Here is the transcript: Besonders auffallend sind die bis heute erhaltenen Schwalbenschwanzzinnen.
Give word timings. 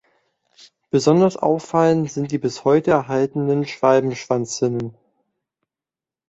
Besonders 0.89 1.37
auffallend 1.37 2.11
sind 2.11 2.31
die 2.31 2.39
bis 2.39 2.65
heute 2.65 2.89
erhaltenen 2.89 3.67
Schwalbenschwanzzinnen. 3.67 4.97